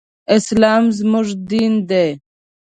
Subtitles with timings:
[0.35, 2.07] اسلام زموږ دين دی